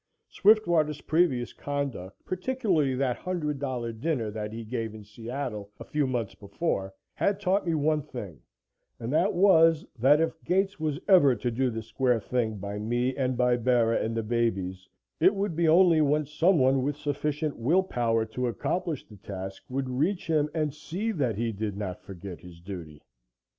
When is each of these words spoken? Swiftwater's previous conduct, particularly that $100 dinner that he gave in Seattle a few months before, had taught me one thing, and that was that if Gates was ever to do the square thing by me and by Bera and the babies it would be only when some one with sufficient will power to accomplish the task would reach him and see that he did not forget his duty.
Swiftwater's 0.29 1.01
previous 1.01 1.53
conduct, 1.53 2.25
particularly 2.25 2.95
that 2.95 3.19
$100 3.19 3.99
dinner 4.01 4.31
that 4.31 4.51
he 4.51 4.63
gave 4.65 4.95
in 4.95 5.03
Seattle 5.03 5.69
a 5.79 5.83
few 5.83 6.07
months 6.07 6.33
before, 6.33 6.91
had 7.13 7.39
taught 7.39 7.67
me 7.67 7.75
one 7.75 8.01
thing, 8.01 8.41
and 8.99 9.13
that 9.13 9.31
was 9.35 9.85
that 9.99 10.19
if 10.19 10.43
Gates 10.43 10.79
was 10.79 10.99
ever 11.07 11.35
to 11.35 11.51
do 11.51 11.69
the 11.69 11.83
square 11.83 12.19
thing 12.19 12.57
by 12.57 12.79
me 12.79 13.15
and 13.15 13.37
by 13.37 13.55
Bera 13.57 13.99
and 14.03 14.17
the 14.17 14.23
babies 14.23 14.89
it 15.19 15.35
would 15.35 15.55
be 15.55 15.67
only 15.67 16.01
when 16.01 16.25
some 16.25 16.57
one 16.57 16.81
with 16.81 16.97
sufficient 16.97 17.55
will 17.55 17.83
power 17.83 18.25
to 18.25 18.47
accomplish 18.47 19.05
the 19.05 19.17
task 19.17 19.61
would 19.69 19.87
reach 19.87 20.25
him 20.25 20.49
and 20.55 20.73
see 20.73 21.11
that 21.11 21.37
he 21.37 21.51
did 21.51 21.77
not 21.77 22.01
forget 22.01 22.39
his 22.41 22.59
duty. 22.59 23.03